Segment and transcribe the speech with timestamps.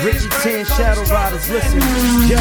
[0.00, 1.78] 10 Shadow Riders, listen.
[2.26, 2.40] Yo,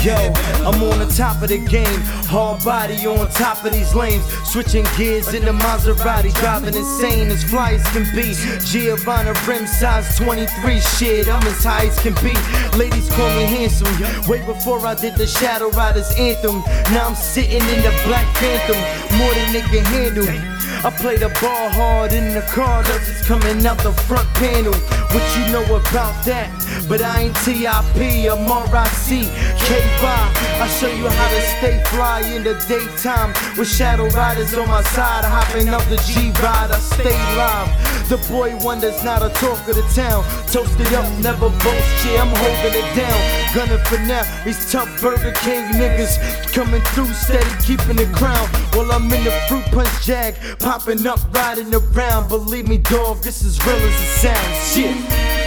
[0.00, 0.16] yo,
[0.64, 2.00] I'm on the top of the game.
[2.32, 4.24] Hard body on top of these lanes.
[4.48, 8.32] Switching gears in the Maserati, driving insane as fly as can be.
[8.64, 12.32] Giovanna rim size 23 shit, I'm as high as can be.
[12.78, 13.92] Ladies call me handsome.
[14.26, 16.60] Way before I did the Shadow Riders anthem.
[16.94, 18.80] Now I'm sitting in the Black Phantom,
[19.18, 20.54] more than they can handle.
[20.84, 24.74] I play the ball hard in the car, that's it's coming out the front panel.
[25.16, 26.52] What you know about that?
[26.90, 29.24] But I ain't TIP, I'm RIC,
[29.64, 30.04] K5.
[30.04, 34.82] I show you how to stay fly in the daytime with shadow riders on my
[34.82, 36.70] side, hopping up the G ride.
[36.70, 37.94] I stay live.
[38.08, 40.22] The boy wonders not a talk of the town.
[40.52, 42.04] Toasted up, never boast.
[42.04, 43.18] Yeah, I'm holding it down.
[43.54, 44.22] Gunning for now.
[44.44, 46.20] These tough Burger King niggas
[46.52, 48.46] coming through steady, keeping the crown.
[48.76, 50.34] While I'm in the fruit punch jag,
[50.78, 52.28] popping up, riding around.
[52.28, 54.72] Believe me, dog, this is real as it sounds.
[54.72, 54.96] Shit.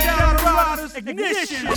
[0.03, 1.67] Shadow Riders Ignition.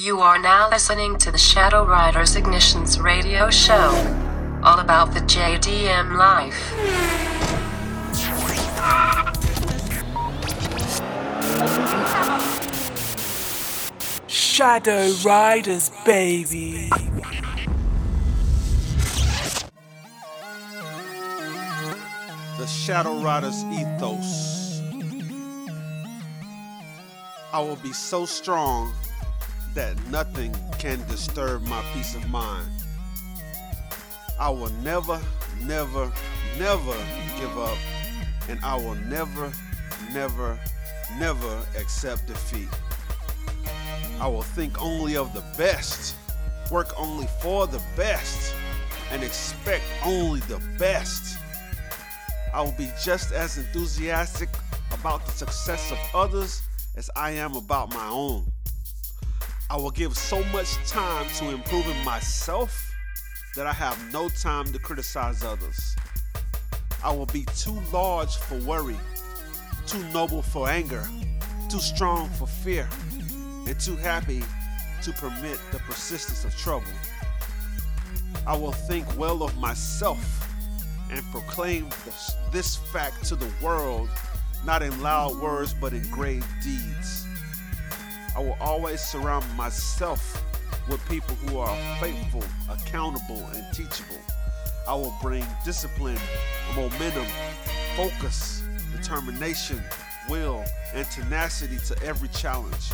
[0.00, 3.90] You are now listening to the Shadow Riders Ignitions radio show.
[4.62, 6.56] All about the JDM life.
[14.26, 16.90] Shadow Riders, baby.
[22.58, 24.82] The Shadow Riders ethos.
[27.52, 28.92] I will be so strong
[29.74, 32.68] that nothing can disturb my peace of mind.
[34.40, 35.20] I will never,
[35.66, 36.12] never,
[36.58, 36.96] never
[37.38, 37.78] give up,
[38.48, 39.52] and I will never,
[40.12, 40.58] never,
[41.16, 42.68] never accept defeat.
[44.20, 46.16] I will think only of the best,
[46.72, 48.52] work only for the best,
[49.12, 51.37] and expect only the best.
[52.52, 54.48] I will be just as enthusiastic
[54.92, 56.62] about the success of others
[56.96, 58.50] as I am about my own.
[59.70, 62.90] I will give so much time to improving myself
[63.54, 65.94] that I have no time to criticize others.
[67.04, 68.96] I will be too large for worry,
[69.86, 71.06] too noble for anger,
[71.68, 72.88] too strong for fear,
[73.66, 74.42] and too happy
[75.02, 76.86] to permit the persistence of trouble.
[78.46, 80.37] I will think well of myself
[81.10, 81.88] and proclaim
[82.52, 84.08] this, fact to the world,
[84.64, 87.26] not in loud words but in great deeds.
[88.36, 90.44] I will always surround myself
[90.88, 94.20] with people who are faithful, accountable, and teachable.
[94.86, 96.18] I will bring discipline,
[96.74, 97.26] momentum,
[97.96, 98.62] focus,
[98.96, 99.82] determination,
[100.28, 100.64] will,
[100.94, 102.90] and tenacity to every challenge.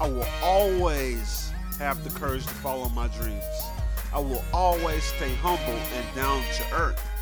[0.00, 3.44] I will always have the courage to follow my dreams.
[4.12, 7.13] I will always stay humble and down to earth.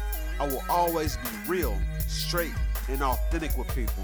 [0.43, 2.53] I will always be real, straight,
[2.89, 4.03] and authentic with people.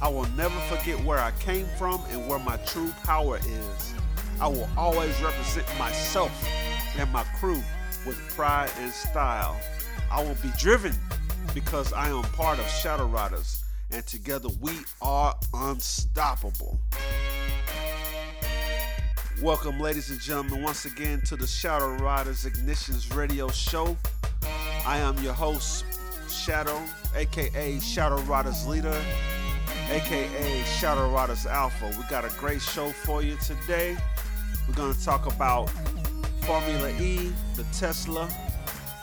[0.00, 3.94] I will never forget where I came from and where my true power is.
[4.40, 6.32] I will always represent myself
[6.96, 7.62] and my crew
[8.06, 9.60] with pride and style.
[10.10, 10.94] I will be driven
[11.52, 14.72] because I am part of Shadow Riders, and together we
[15.02, 16.80] are unstoppable.
[19.42, 23.96] Welcome, ladies and gentlemen, once again to the Shadow Riders Ignitions Radio Show.
[24.86, 25.84] I am your host,
[26.28, 26.78] Shadow,
[27.14, 29.00] aka Shadow Riders Leader,
[29.90, 31.86] aka Shadow Riders Alpha.
[31.98, 33.96] We got a great show for you today.
[34.68, 35.70] We're going to talk about
[36.42, 38.28] Formula E, the Tesla,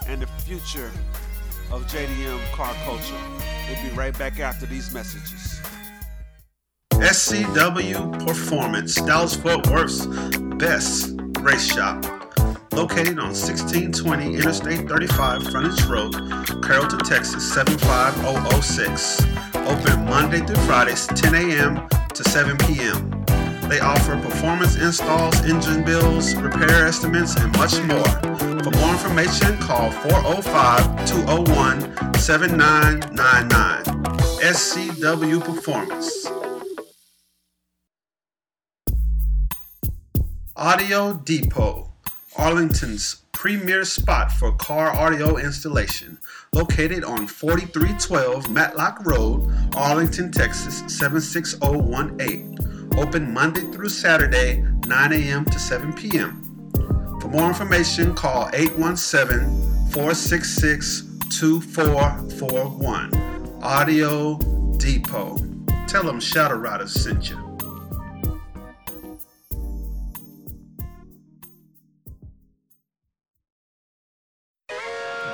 [0.08, 0.92] and the future
[1.72, 3.16] of JDM car culture.
[3.68, 5.62] We'll be right back after these messages.
[6.94, 10.06] SCW Performance, Dallas Fort Worth's
[10.58, 12.21] best race shop.
[12.74, 16.14] Located on 1620 Interstate 35 Frontage Road,
[16.64, 19.22] Carrollton, Texas 75006.
[19.56, 21.88] Open Monday through Fridays 10 a.m.
[22.14, 23.10] to 7 p.m.
[23.68, 28.04] They offer performance installs, engine builds, repair estimates, and much more.
[28.64, 33.84] For more information, call 405 201 7999.
[34.42, 36.28] SCW Performance.
[40.56, 41.91] Audio Depot,
[42.38, 46.18] Arlington's premier spot for car audio installation.
[46.54, 52.58] Located on 4312 Matlock Road, Arlington, Texas 76018.
[52.98, 55.46] Open Monday through Saturday, 9 a.m.
[55.46, 56.42] to 7 p.m.
[57.20, 63.60] For more information, call 817 466 2441.
[63.62, 64.38] Audio
[64.78, 65.38] Depot.
[65.88, 67.41] Tell them Shadow Riders sent you.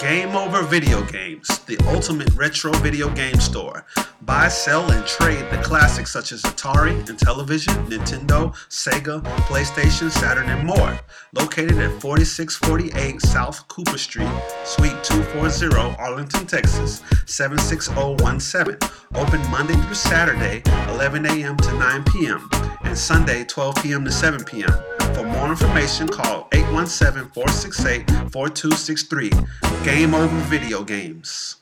[0.07, 3.85] Game Over Video Games, the ultimate retro video game store.
[4.21, 10.65] Buy, sell, and trade the classics such as Atari, Intellivision, Nintendo, Sega, PlayStation, Saturn, and
[10.65, 10.97] more.
[11.33, 14.31] Located at 4648 South Cooper Street,
[14.63, 18.77] Suite 240, Arlington, Texas, 76017.
[19.13, 21.57] Open Monday through Saturday, 11 a.m.
[21.57, 22.49] to 9 p.m.,
[22.83, 24.05] and Sunday, 12 p.m.
[24.05, 24.96] to 7 p.m.
[25.15, 29.31] For more information, call 817 468 4263.
[29.83, 31.57] Game Over Video Games.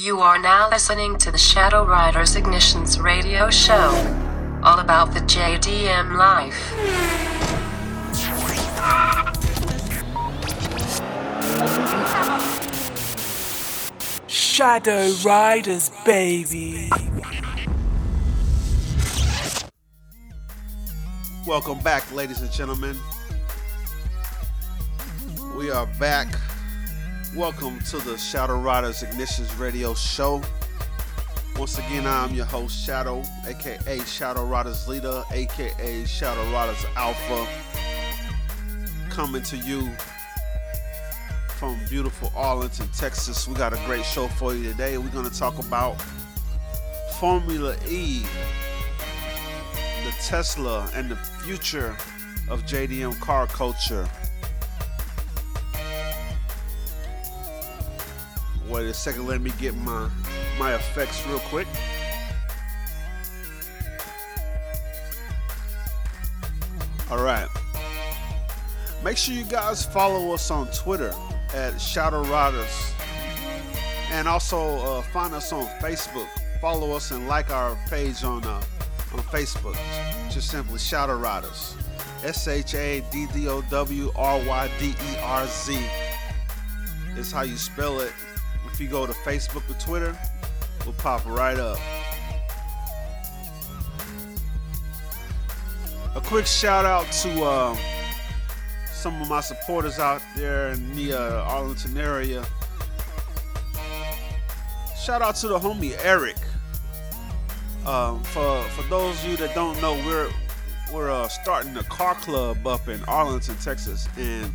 [0.00, 3.90] You are now listening to the Shadow Riders Ignitions radio show.
[4.62, 6.54] All about the JDM life.
[14.28, 16.90] Shadow Riders, baby.
[21.46, 22.98] Welcome back, ladies and gentlemen.
[25.56, 26.26] We are back.
[27.36, 30.42] Welcome to the Shadow Riders Ignitions Radio Show.
[31.56, 37.46] Once again, I'm your host, Shadow, aka Shadow Riders Leader, aka Shadow Riders Alpha,
[39.08, 39.88] coming to you
[41.58, 43.46] from beautiful Arlington, Texas.
[43.46, 44.98] We got a great show for you today.
[44.98, 45.94] We're going to talk about
[47.20, 48.24] Formula E,
[50.24, 51.96] Tesla, and the future
[52.48, 54.08] of JDM car culture.
[58.68, 60.10] Wait a second, let me get my
[60.58, 61.68] my effects real quick.
[67.10, 67.48] All right.
[69.04, 71.14] Make sure you guys follow us on Twitter
[71.54, 72.92] at Shadow Riders,
[74.10, 76.26] and also uh, find us on Facebook.
[76.60, 78.60] Follow us and like our page on uh,
[79.18, 79.76] on Facebook.
[80.30, 81.74] Just simply Shadow Riders.
[82.24, 85.78] S H A D D O W R Y D E R Z
[87.16, 88.12] is how you spell it.
[88.72, 90.18] If you go to Facebook or Twitter,
[90.84, 91.78] we'll pop right up.
[96.14, 97.76] A quick shout out to uh,
[98.90, 102.44] some of my supporters out there in the uh, Arlington area.
[104.98, 106.36] Shout out to the homie Eric.
[107.86, 110.28] Um, for for those of you that don't know, we're
[110.92, 114.52] we're uh, starting a car club up in Arlington, Texas, and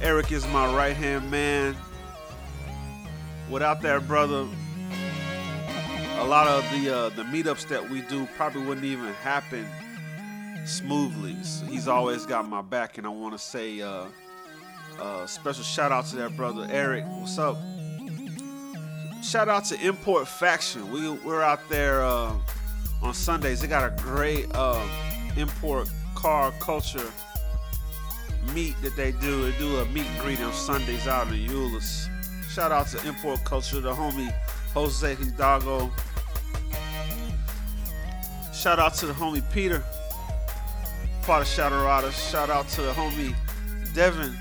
[0.00, 1.76] Eric is my right hand man.
[3.50, 4.46] Without that brother,
[6.18, 9.66] a lot of the uh, the meetups that we do probably wouldn't even happen
[10.64, 11.36] smoothly.
[11.42, 14.04] So he's always got my back, and I want to say uh,
[15.00, 17.04] uh, special shout out to that brother Eric.
[17.08, 17.56] What's up?
[19.24, 20.92] Shout out to Import Faction.
[20.92, 22.34] We we're out there uh,
[23.02, 23.62] on Sundays.
[23.62, 24.86] They got a great uh,
[25.36, 27.10] import car culture
[28.52, 29.50] meet that they do.
[29.50, 32.08] They do a meet and greet on Sundays out in Euless.
[32.50, 34.30] Shout out to Import Culture, the homie
[34.74, 35.90] Jose Hidalgo.
[38.52, 39.82] Shout out to the homie Peter,
[41.22, 42.30] part of Riders.
[42.30, 43.34] Shout out to the homie
[43.94, 44.36] Devin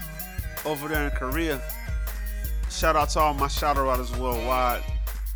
[0.66, 1.62] over there in Korea.
[2.74, 4.84] Shout out to all my Shadow Riders worldwide.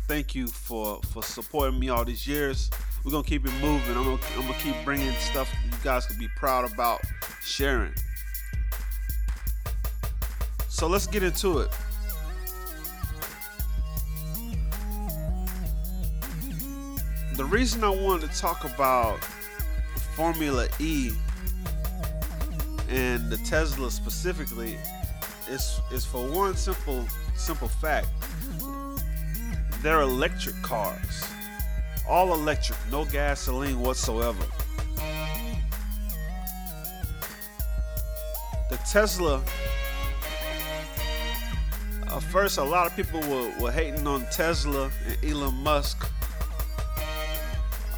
[0.08, 2.68] Thank you for for supporting me all these years.
[3.04, 3.96] We're gonna keep it moving.
[3.96, 7.00] I'm gonna, I'm gonna keep bringing stuff you guys can be proud about
[7.44, 7.94] sharing.
[10.68, 11.70] So let's get into it.
[17.36, 19.22] The reason I wanted to talk about
[20.16, 21.12] Formula E
[22.88, 24.76] and the Tesla specifically
[25.48, 27.06] is is for one simple
[27.38, 28.08] simple fact.
[29.82, 31.24] They're electric cars.
[32.08, 34.44] All electric, no gasoline whatsoever.
[38.70, 39.42] The Tesla
[42.08, 46.10] uh, first, a lot of people were, were hating on Tesla and Elon Musk.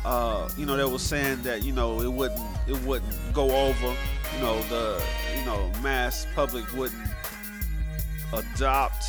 [0.05, 3.97] Uh, you know, they were saying that you know it wouldn't it wouldn't go over.
[4.35, 5.03] You know, the
[5.39, 7.09] you know mass public wouldn't
[8.33, 9.05] adopt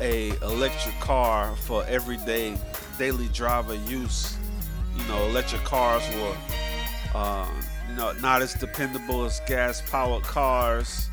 [0.00, 2.56] a electric car for everyday
[2.98, 4.36] daily driver use.
[4.96, 6.36] You know, electric cars were
[7.14, 7.48] uh,
[7.88, 11.08] you know not as dependable as gas powered cars.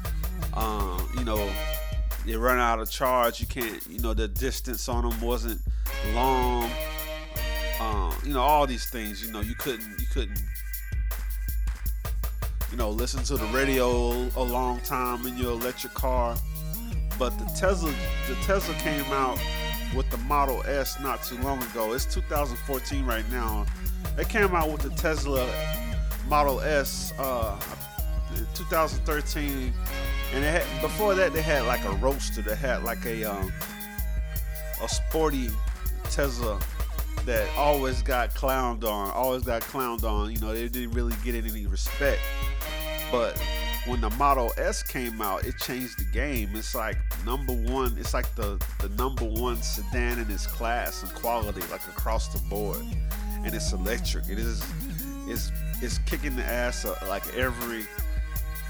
[0.54, 1.50] Um, you know,
[2.26, 3.40] they run out of charge.
[3.40, 5.62] You can't, you know, the distance on them wasn't
[6.14, 6.70] long.
[7.80, 9.26] Um, you know, all these things.
[9.26, 10.42] You know, you couldn't, you couldn't,
[12.72, 16.36] you know, listen to the radio a long time in your electric car.
[17.18, 17.92] But the Tesla,
[18.28, 19.40] the Tesla came out
[19.96, 21.94] with the Model S not too long ago.
[21.94, 23.66] It's 2014 right now.
[24.16, 25.50] They came out with the Tesla
[26.28, 27.60] Model S uh,
[28.36, 29.74] in 2013
[30.34, 32.42] And had, before that, they had like a roadster.
[32.42, 33.52] They had like a um,
[34.84, 35.50] a sporty
[36.06, 36.60] Tesla
[37.26, 39.12] that always got clowned on.
[39.12, 40.32] Always got clowned on.
[40.32, 42.22] You know, they didn't really get any respect.
[43.12, 43.42] But
[43.88, 46.50] when the Model S came out, it changed the game.
[46.54, 47.96] It's like number one.
[47.98, 52.40] It's like the the number one sedan in its class and quality, like across the
[52.50, 52.84] board.
[53.44, 54.28] And it's electric.
[54.30, 54.64] It is.
[55.28, 55.52] It's
[55.82, 57.86] it's kicking the ass of like every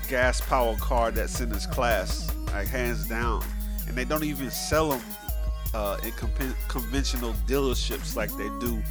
[0.08, 3.44] gas powered car that's in its class, like hands down.
[3.88, 5.02] And they don't even sell them
[5.74, 8.82] uh, in con- conventional dealerships like they do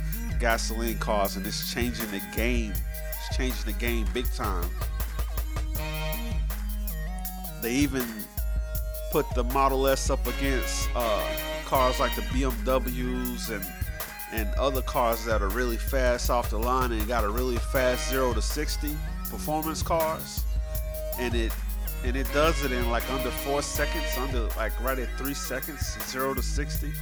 [0.41, 2.73] gasoline cars, and it's changing the game.
[2.73, 4.69] It's changing the game big time.
[7.63, 8.07] They even
[9.11, 11.27] put the Model S up against uh,
[11.65, 13.65] cars like the BMWs and
[14.33, 18.11] and other cars that are really fast off the line and got a really fast
[18.11, 18.97] zero to 60
[19.31, 20.45] performance cars.
[21.19, 21.53] And it
[22.05, 25.97] and it does it in like under four seconds under like right at three seconds
[26.11, 26.93] zero to 60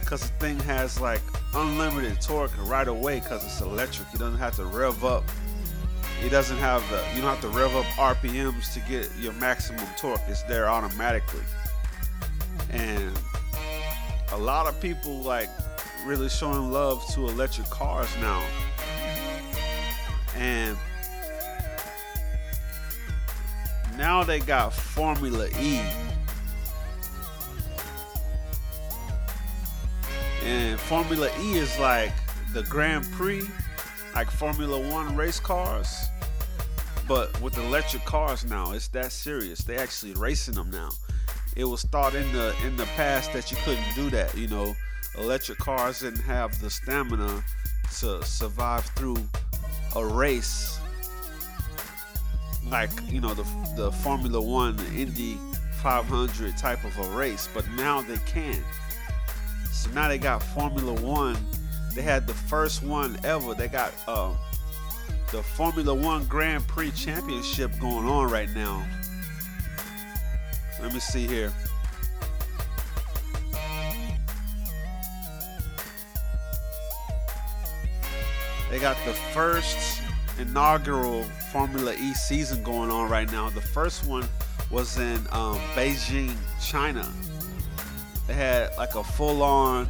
[0.00, 1.20] because the thing has like
[1.54, 4.12] unlimited torque right away because it's electric.
[4.12, 5.24] You don't have to rev up
[6.22, 7.84] it doesn't have the you don't have to rev up
[8.16, 11.42] rpms to get your maximum torque it's there automatically
[12.70, 13.16] and
[14.32, 15.48] a lot of people like
[16.04, 18.44] really showing love to electric cars now.
[20.36, 20.76] And
[23.96, 25.80] now they got Formula E.
[30.44, 32.12] And Formula E is like
[32.52, 33.42] the Grand Prix,
[34.14, 36.08] like Formula One race cars,
[37.08, 38.72] but with electric cars now.
[38.72, 39.60] It's that serious.
[39.60, 40.90] They actually racing them now.
[41.56, 44.74] It was thought in the in the past that you couldn't do that, you know
[45.16, 47.44] electric cars didn't have the stamina
[47.98, 49.16] to survive through
[49.94, 50.80] a race
[52.70, 53.44] like you know the
[53.76, 55.38] the Formula One, the Indy
[55.82, 58.62] 500 type of a race, but now they can.
[59.70, 61.36] So now they got Formula One.
[61.94, 63.54] They had the first one ever.
[63.54, 64.34] They got uh,
[65.30, 68.84] the Formula One Grand Prix Championship going on right now.
[70.82, 71.52] Let me see here.
[78.70, 80.02] They got the first
[80.40, 81.22] inaugural
[81.52, 83.48] Formula E season going on right now.
[83.50, 84.28] The first one
[84.68, 87.08] was in um, Beijing, China.
[88.26, 89.88] They had like a full-on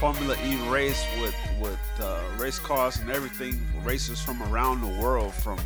[0.00, 5.34] Formula E race with with uh, race cars and everything, racers from around the world,
[5.34, 5.58] from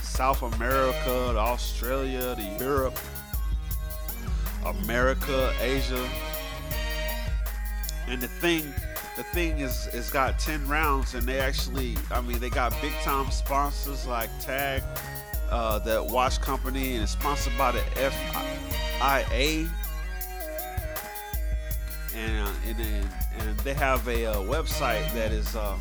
[0.00, 2.96] South America to Australia to Europe,
[4.64, 6.08] America, Asia.
[8.06, 8.72] And the thing
[9.16, 12.94] the thing is it's got 10 rounds and they actually i mean they got big
[13.02, 14.82] time sponsors like tag
[15.50, 17.80] uh, that watch company and it's sponsored by the
[18.98, 19.68] fia
[22.14, 22.78] and uh, and,
[23.38, 25.76] and, they have a uh, website that is uh,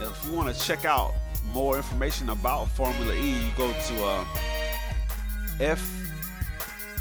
[0.00, 1.14] if you want to check out
[1.52, 4.24] more information about formula e you go to uh,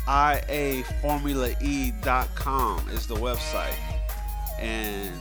[0.08, 3.74] fiaformulae.com is the website
[4.60, 5.12] and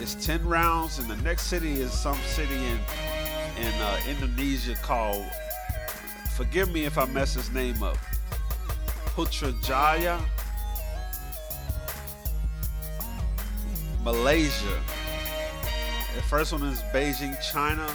[0.00, 2.78] it's 10 rounds, and the next city is some city in
[3.56, 5.24] in uh, Indonesia called.
[6.36, 7.96] Forgive me if I mess his name up.
[9.14, 10.20] Putrajaya,
[14.04, 14.80] Malaysia.
[16.14, 17.88] The first one is Beijing, China.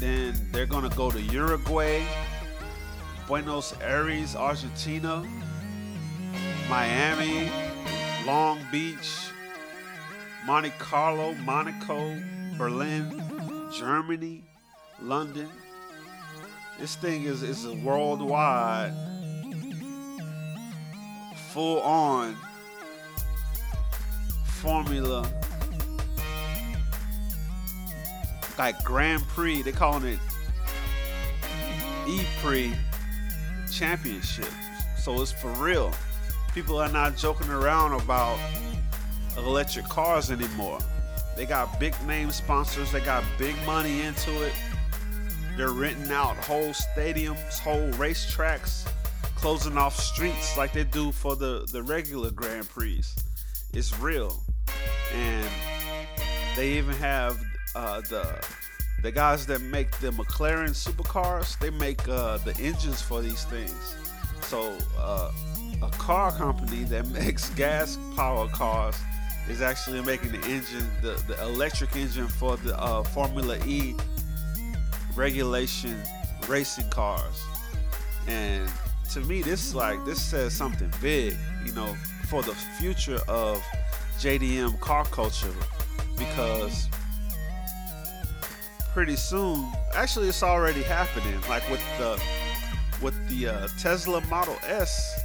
[0.00, 2.04] Then they're gonna go to Uruguay,
[3.28, 5.24] Buenos Aires, Argentina,
[6.68, 7.50] Miami,
[8.26, 9.30] Long Beach,
[10.44, 12.20] Monte Carlo, Monaco,
[12.58, 13.22] Berlin,
[13.72, 14.42] Germany,
[15.00, 15.48] London.
[16.80, 18.92] This thing is, is a worldwide,
[21.52, 22.36] full on
[24.56, 25.30] formula
[28.58, 29.62] like Grand Prix.
[29.62, 30.18] they're calling it
[32.08, 32.72] E Prix
[33.70, 34.48] Championship.
[34.98, 35.92] So it's for real.
[36.54, 38.38] People are not joking around about
[39.36, 40.78] electric cars anymore.
[41.36, 44.54] They got big name sponsors, they got big money into it.
[45.56, 48.88] They're renting out whole stadiums, whole racetracks,
[49.36, 53.02] closing off streets like they do for the, the regular Grand Prix.
[53.72, 54.42] It's real.
[55.12, 55.48] And
[56.56, 57.40] they even have
[57.74, 58.44] uh, the
[59.02, 63.94] the guys that make the McLaren supercars, they make uh, the engines for these things.
[64.42, 65.30] So uh,
[65.82, 68.96] a car company that makes gas powered cars
[69.48, 73.94] is actually making the engine, the, the electric engine for the uh, Formula E
[75.14, 75.96] regulation
[76.48, 77.44] racing cars.
[78.26, 78.68] And
[79.12, 81.94] to me, this like this says something big, you know,
[82.28, 83.62] for the future of
[84.18, 85.54] JDM car culture,
[86.18, 86.88] because
[88.92, 91.38] pretty soon, actually, it's already happening.
[91.48, 92.20] Like with the
[93.02, 95.20] with the uh, Tesla Model S,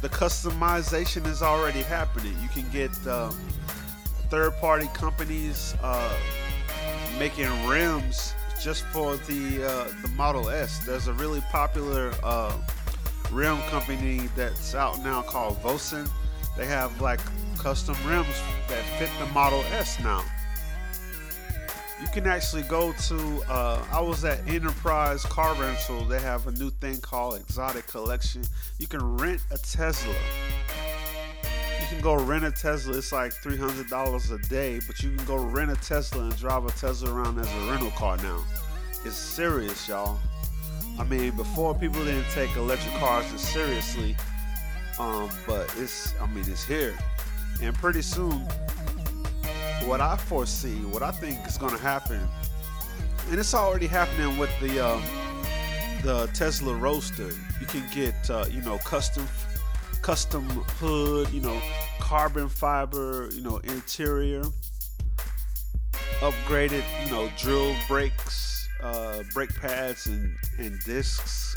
[0.00, 2.34] the customization is already happening.
[2.40, 3.38] You can get um,
[4.30, 6.16] third-party companies uh,
[7.18, 10.78] making rims just for the uh, the Model S.
[10.86, 12.56] There's a really popular uh,
[13.32, 16.08] rim company that's out now called Vossen.
[16.56, 17.20] They have like
[17.58, 20.24] custom rims that fit the Model S now.
[22.00, 23.42] You can actually go to.
[23.48, 26.04] Uh, I was at Enterprise Car Rental.
[26.04, 28.42] They have a new thing called Exotic Collection.
[28.78, 30.14] You can rent a Tesla.
[31.80, 32.98] You can go rent a Tesla.
[32.98, 36.36] It's like three hundred dollars a day, but you can go rent a Tesla and
[36.36, 38.42] drive a Tesla around as a rental car now.
[39.04, 40.18] It's serious, y'all.
[40.98, 44.16] I mean, before people didn't take electric cars as seriously,
[44.98, 46.14] um, but it's.
[46.20, 46.96] I mean, it's here,
[47.62, 48.46] and pretty soon
[49.84, 52.20] what I foresee, what I think is going to happen,
[53.30, 55.02] and it's already happening with the um,
[56.02, 57.30] the Tesla Roadster.
[57.60, 59.26] You can get uh, you know custom
[60.02, 60.44] custom
[60.78, 61.60] hood, you know
[62.00, 64.42] carbon fiber, you know interior,
[66.20, 71.56] upgraded, you know drill brakes, uh, brake pads and and discs,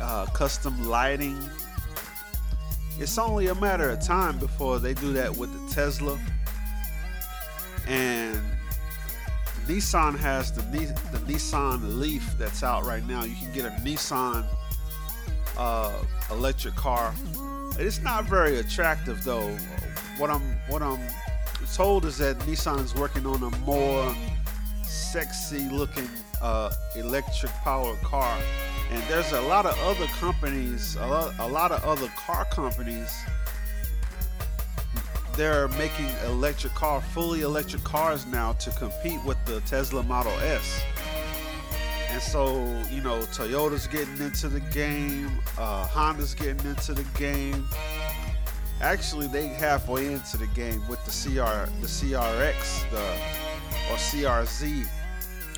[0.00, 1.38] uh, custom lighting
[3.00, 6.18] it's only a matter of time before they do that with the Tesla.
[7.88, 8.38] And
[9.66, 13.24] Nissan has the, the Nissan Leaf that's out right now.
[13.24, 14.44] You can get a Nissan
[15.56, 17.14] uh, electric car.
[17.78, 19.56] It's not very attractive though.
[20.18, 21.00] What I'm what I'm
[21.74, 24.14] told is that Nissan is working on a more
[24.82, 26.08] sexy looking
[26.40, 28.38] uh, electric powered car
[28.90, 33.16] and there's a lot of other companies, a lot, a lot of other car companies.
[35.36, 40.82] They're making electric car, fully electric cars now to compete with the Tesla Model S.
[42.10, 47.64] And so, you know, Toyota's getting into the game, uh, Honda's getting into the game.
[48.80, 53.04] Actually, they halfway into the game with the CR, the CRX, the
[53.88, 54.88] or CRZ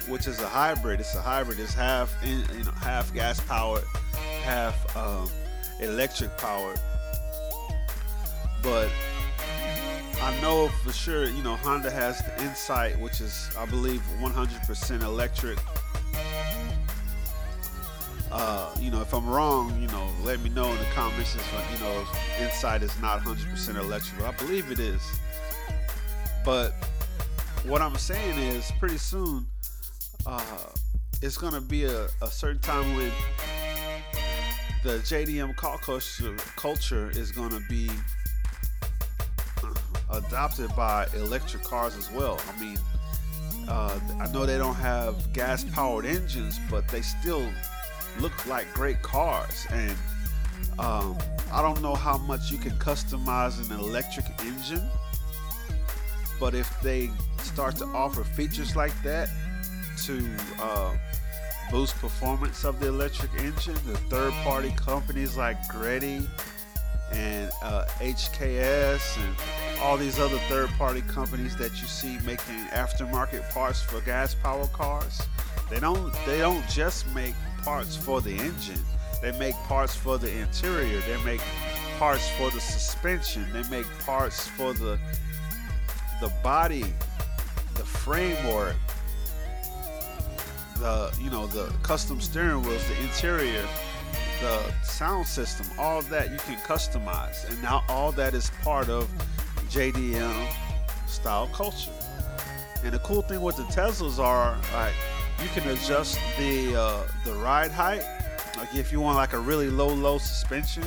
[0.09, 1.01] which is a hybrid.
[1.01, 1.59] It's a hybrid.
[1.59, 3.85] It's half in, you know half gas powered,
[4.43, 5.31] half um,
[5.81, 6.81] electric powered.
[8.62, 8.88] But
[10.23, 15.03] I know for sure, you know, Honda has the Insight, which is I believe 100%
[15.03, 15.59] electric.
[18.31, 21.35] Uh, you know, if I'm wrong, you know, let me know in the comments.
[21.35, 22.05] If, you know,
[22.41, 25.03] Insight is not 100% electric, I believe it is.
[26.45, 26.73] But
[27.65, 29.47] what I'm saying is, pretty soon,
[30.26, 30.42] uh,
[31.20, 33.11] it's gonna be a, a certain time when
[34.82, 37.88] the JDM car culture, culture is gonna be
[39.62, 39.74] uh,
[40.11, 42.40] adopted by electric cars as well.
[42.52, 42.78] I mean,
[43.68, 47.48] uh, I know they don't have gas powered engines, but they still
[48.18, 49.66] look like great cars.
[49.70, 49.96] And
[50.78, 51.16] um,
[51.52, 54.88] I don't know how much you can customize an electric engine,
[56.40, 59.28] but if they start to offer features like that,
[59.98, 60.28] to
[60.61, 60.94] uh,
[61.70, 63.74] boost performance of the electric engine.
[63.87, 66.28] The third-party companies like Greddy
[67.12, 73.83] and uh, HKS and all these other third-party companies that you see making aftermarket parts
[73.83, 75.22] for gas-powered cars.
[75.70, 78.81] They don't they don't just make parts for the engine.
[79.22, 81.00] They make parts for the interior.
[81.00, 81.40] They make
[81.98, 83.46] parts for the suspension.
[83.52, 84.98] They make parts for the
[86.20, 86.85] the body,
[87.74, 88.76] the framework,
[90.83, 93.64] the you know the custom steering wheels, the interior,
[94.40, 99.09] the sound system, all that you can customize, and now all that is part of
[99.71, 100.49] JDM
[101.07, 101.92] style culture.
[102.83, 104.95] And the cool thing with the Teslas are like
[105.40, 108.03] you can adjust the uh, the ride height.
[108.57, 110.83] Like if you want like a really low low suspension,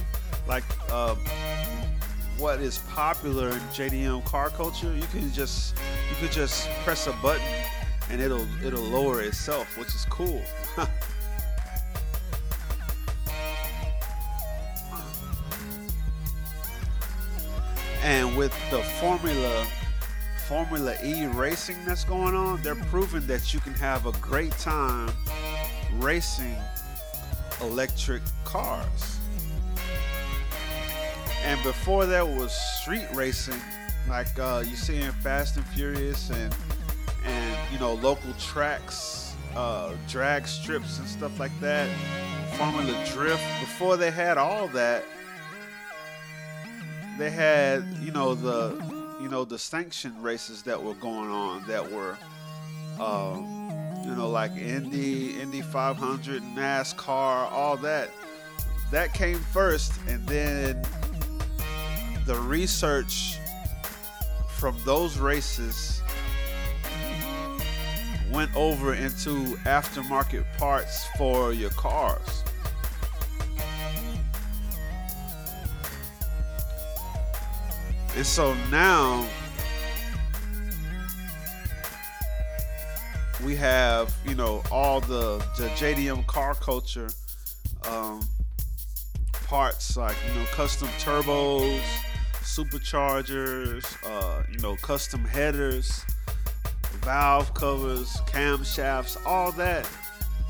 [0.45, 1.15] like uh,
[2.37, 5.73] what is popular in JDM car culture, you can just
[6.09, 7.47] you could just press a button
[8.09, 10.41] and it'll it'll lower itself, which is cool.
[18.03, 19.65] and with the Formula
[20.47, 25.11] Formula E racing that's going on, they're proving that you can have a great time
[25.93, 26.55] racing
[27.61, 29.17] electric cars.
[31.43, 33.59] And before that was street racing,
[34.07, 36.53] like uh, you see in Fast and Furious and and
[37.75, 41.89] you know local tracks uh, drag strips and stuff like that,
[42.57, 43.43] Formula Drift.
[43.59, 45.03] Before they had all that,
[47.17, 48.81] they had you know the
[49.21, 52.17] you know the sanctioned races that were going on that were
[52.97, 53.69] um,
[54.05, 58.09] you know like Indy, Indy 500, NASCAR, all that.
[58.91, 60.81] That came first, and then
[62.25, 63.37] the research
[64.47, 66.01] from those races
[68.35, 72.43] went over into aftermarket parts for your cars.
[78.17, 79.25] And so now
[83.45, 87.09] we have, you know, all the, the JDM car culture
[87.89, 88.21] um,
[89.47, 91.81] parts like, you know, custom turbos,
[92.41, 96.03] superchargers, uh, you know, custom headers,
[97.05, 99.87] valve covers, camshafts, all that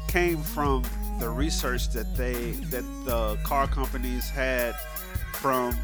[0.08, 0.82] came from
[1.20, 4.74] the research that they that the car companies had
[5.34, 5.78] from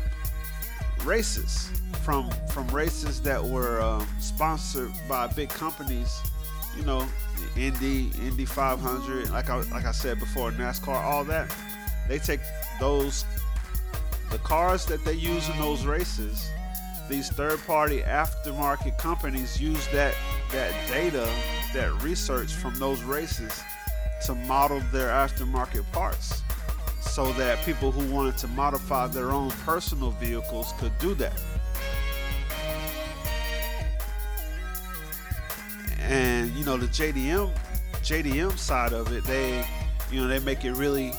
[1.04, 1.70] races,
[2.04, 6.22] from from races that were um, sponsored by big companies.
[6.78, 7.06] You know,
[7.58, 11.54] Indy, Indy 500, like I like I said before, NASCAR, all that.
[12.08, 12.40] They take
[12.80, 13.26] those
[14.32, 16.50] the cars that they use in those races
[17.12, 20.16] these third-party aftermarket companies use that
[20.52, 21.30] that data,
[21.74, 23.62] that research from those races
[24.26, 26.42] to model their aftermarket parts
[27.02, 31.40] so that people who wanted to modify their own personal vehicles could do that.
[36.00, 37.52] And you know the JDM
[38.04, 39.66] JDM side of it, they
[40.10, 41.14] you know they make it really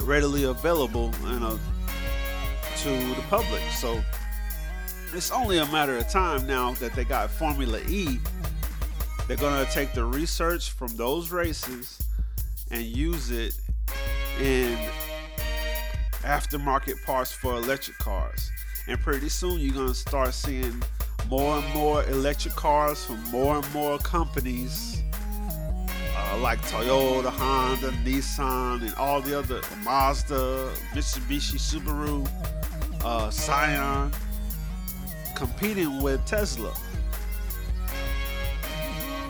[0.00, 1.60] readily available you uh, know
[2.82, 3.62] to the public.
[3.70, 4.02] So
[5.16, 8.18] it's only a matter of time now that they got Formula E.
[9.28, 12.02] They're going to take the research from those races
[12.70, 13.54] and use it
[14.40, 14.76] in
[16.22, 18.50] aftermarket parts for electric cars.
[18.88, 20.82] And pretty soon you're going to start seeing
[21.28, 25.02] more and more electric cars from more and more companies
[26.16, 32.28] uh, like Toyota, Honda, Nissan, and all the other Mazda, Mitsubishi, Subaru,
[33.04, 34.12] uh, Scion
[35.34, 36.74] competing with Tesla.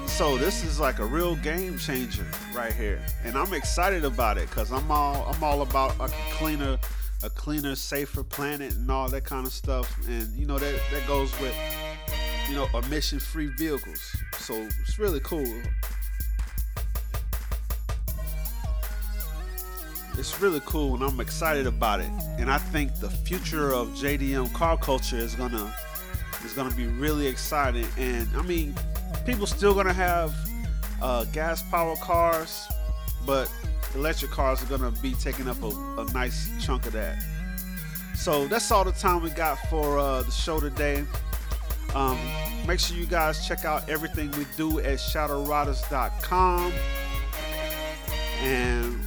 [0.07, 4.49] So this is like a real game changer right here, and I'm excited about it
[4.49, 6.79] because I'm all I'm all about a cleaner,
[7.25, 9.93] a cleaner, safer planet and all that kind of stuff.
[10.07, 11.57] And you know that that goes with
[12.49, 14.15] you know emission-free vehicles.
[14.39, 15.53] So it's really cool.
[20.17, 22.11] It's really cool, and I'm excited about it.
[22.39, 25.75] And I think the future of JDM car culture is gonna
[26.45, 27.87] is going to be really exciting.
[27.97, 28.75] And I mean,
[29.25, 30.35] people still going to have
[31.03, 32.67] uh, gas powered cars,
[33.27, 33.51] but
[33.95, 35.69] electric cars are going to be taking up a,
[36.01, 37.23] a, nice chunk of that.
[38.15, 41.05] So that's all the time we got for uh, the show today.
[41.95, 42.19] Um,
[42.67, 46.73] make sure you guys check out everything we do at shadowriders.com.
[48.41, 49.01] And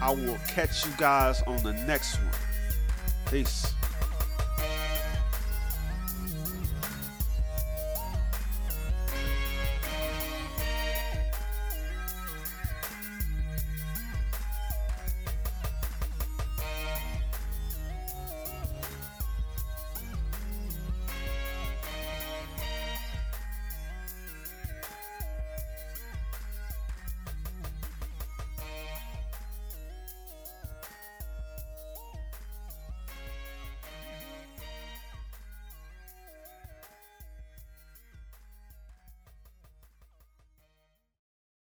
[0.00, 2.30] I will catch you guys on the next one.
[3.30, 3.72] Peace.